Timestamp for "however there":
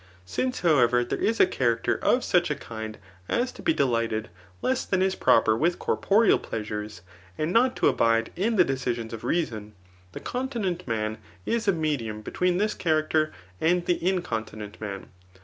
0.61-1.21